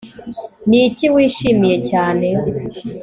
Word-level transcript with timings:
Niki 0.69 1.05
wishimiye 1.15 1.75
cyane 1.89 2.27